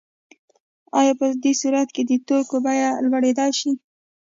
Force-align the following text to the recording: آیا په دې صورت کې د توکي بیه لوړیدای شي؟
آیا 0.99 1.13
په 1.19 1.25
دې 1.43 1.53
صورت 1.61 1.89
کې 1.95 2.03
د 2.05 2.11
توکي 2.27 2.57
بیه 2.65 2.89
لوړیدای 3.09 3.51
شي؟ 3.59 3.71